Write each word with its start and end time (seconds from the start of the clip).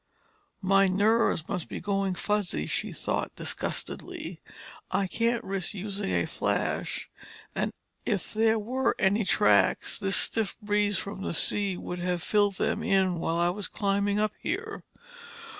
"My 0.63 0.87
nerves 0.87 1.47
must 1.47 1.69
be 1.69 1.79
going 1.79 2.15
fuzzy," 2.15 2.65
she 2.65 2.91
thought 2.91 3.35
disgustedly. 3.35 4.41
"I 4.89 5.05
can't 5.05 5.43
risk 5.43 5.75
using 5.75 6.09
a 6.09 6.25
flash, 6.25 7.07
and 7.53 7.71
if 8.03 8.33
there 8.33 8.57
were 8.57 8.95
any 8.97 9.23
tracks 9.23 9.99
this 9.99 10.15
stiff 10.17 10.57
breeze 10.59 10.97
from 10.97 11.21
the 11.21 11.35
sea 11.35 11.77
would 11.77 11.99
have 11.99 12.23
filled 12.23 12.55
them 12.55 12.81
in 12.81 13.19
while 13.19 13.37
I 13.37 13.49
was 13.49 13.67
climbing 13.67 14.17
up 14.19 14.31
here. 14.39 14.83